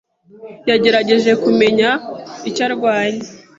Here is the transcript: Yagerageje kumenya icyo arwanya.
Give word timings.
Yagerageje 0.69 1.31
kumenya 1.43 1.89
icyo 2.49 2.61
arwanya. 2.67 3.27